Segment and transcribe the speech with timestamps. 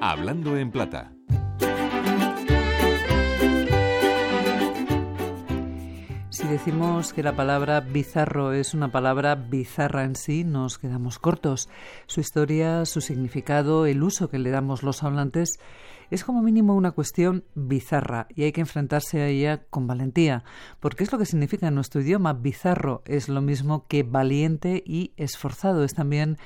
[0.00, 1.12] Hablando en plata.
[6.30, 11.68] Si decimos que la palabra bizarro es una palabra bizarra en sí, nos quedamos cortos.
[12.06, 15.58] Su historia, su significado, el uso que le damos los hablantes
[16.10, 20.44] es como mínimo una cuestión bizarra y hay que enfrentarse a ella con valentía,
[20.80, 22.32] porque es lo que significa en nuestro idioma.
[22.32, 26.38] Bizarro es lo mismo que valiente y esforzado, es también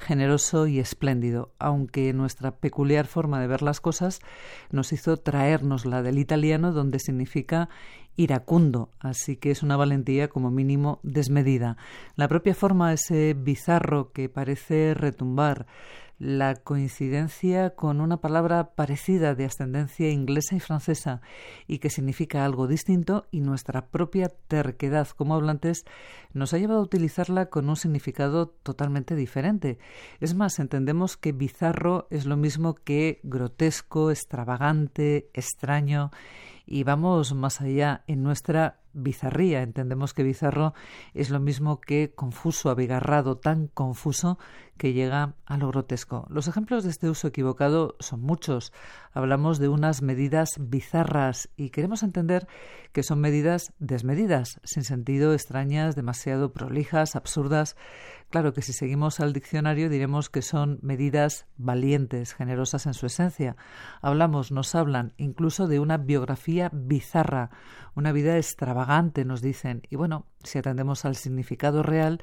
[0.00, 4.20] generoso y espléndido, aunque nuestra peculiar forma de ver las cosas
[4.70, 7.68] nos hizo traernos la del italiano donde significa
[8.16, 11.76] iracundo, así que es una valentía como mínimo desmedida.
[12.16, 15.66] La propia forma, ese bizarro que parece retumbar,
[16.20, 21.22] la coincidencia con una palabra parecida de ascendencia inglesa y francesa
[21.66, 25.86] y que significa algo distinto y nuestra propia terquedad como hablantes
[26.34, 29.78] nos ha llevado a utilizarla con un significado totalmente diferente.
[30.20, 36.10] Es más, entendemos que bizarro es lo mismo que grotesco, extravagante, extraño
[36.66, 39.62] y vamos más allá en nuestra bizarría.
[39.62, 40.74] Entendemos que bizarro
[41.14, 44.38] es lo mismo que confuso, abigarrado, tan confuso
[44.76, 46.26] que llega a lo grotesco.
[46.30, 48.72] Los ejemplos de este uso equivocado son muchos.
[49.12, 52.48] Hablamos de unas medidas bizarras y queremos entender
[52.92, 57.76] que son medidas desmedidas, sin sentido, extrañas, demasiado prolijas, absurdas.
[58.30, 63.56] Claro que si seguimos al diccionario diremos que son medidas valientes, generosas en su esencia.
[64.00, 67.50] Hablamos, nos hablan incluso de una biografía bizarra,
[67.94, 69.82] una vida extravagante, nos dicen.
[69.90, 72.20] Y bueno, si atendemos al significado real,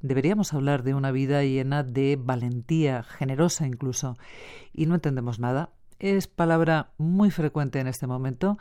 [0.00, 4.16] deberíamos hablar de una vida llena de valentía, generosa incluso.
[4.72, 5.70] Y no entendemos nada.
[5.98, 8.58] Es palabra muy frecuente en este momento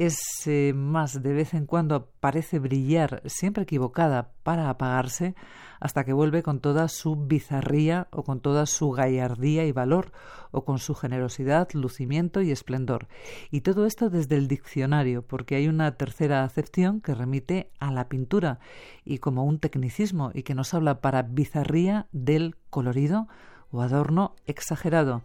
[0.00, 5.34] es eh, más de vez en cuando parece brillar, siempre equivocada, para apagarse,
[5.78, 10.12] hasta que vuelve con toda su bizarría o con toda su gallardía y valor,
[10.52, 13.08] o con su generosidad, lucimiento y esplendor.
[13.50, 18.08] Y todo esto desde el diccionario, porque hay una tercera acepción que remite a la
[18.08, 18.58] pintura
[19.04, 23.28] y como un tecnicismo y que nos habla para bizarría del colorido
[23.70, 25.22] o adorno exagerado.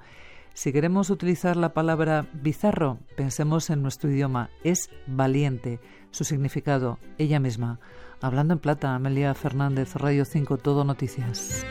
[0.56, 4.50] Si queremos utilizar la palabra bizarro, pensemos en nuestro idioma.
[4.64, 5.82] Es valiente.
[6.12, 7.82] Su significado, ella misma.
[8.22, 11.66] Hablando en plata, Amelia Fernández, Radio 5, Todo Noticias.